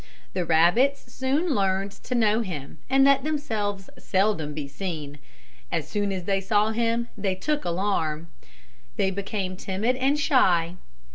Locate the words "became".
9.11-9.55